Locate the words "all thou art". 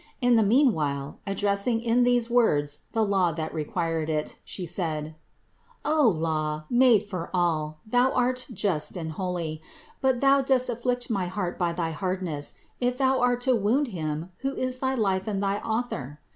7.35-8.47